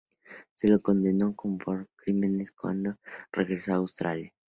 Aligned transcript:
Se 0.55 0.67
lo 0.67 0.79
condenó 0.79 1.35
por 1.35 1.81
estos 1.81 1.87
crímenes 1.95 2.51
cuando 2.51 2.97
regresó 3.31 3.73
a 3.75 3.77
Austria. 3.77 4.33